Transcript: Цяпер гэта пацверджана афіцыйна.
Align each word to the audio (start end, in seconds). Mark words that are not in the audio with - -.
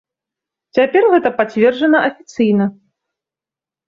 Цяпер 0.77 1.03
гэта 1.13 1.29
пацверджана 1.41 1.97
афіцыйна. 2.07 2.65